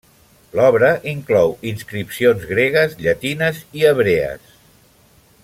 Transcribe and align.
L'obra 0.59 0.87
inclou 1.11 1.53
inscripcions 1.73 2.47
gregues, 2.53 2.97
llatines 3.05 3.61
i 3.81 3.87
hebrees. 3.91 4.59